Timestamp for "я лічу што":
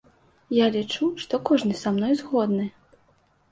0.55-1.41